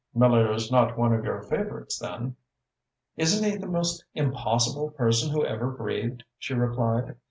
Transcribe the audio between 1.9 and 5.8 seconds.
then?" "Isn't he the most impossible person who ever